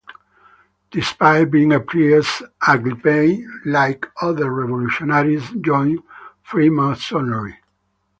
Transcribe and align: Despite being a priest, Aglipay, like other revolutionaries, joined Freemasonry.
Despite 0.89 1.51
being 1.51 1.71
a 1.73 1.79
priest, 1.79 2.41
Aglipay, 2.59 3.45
like 3.65 4.07
other 4.19 4.51
revolutionaries, 4.51 5.47
joined 5.61 5.99
Freemasonry. 6.41 7.59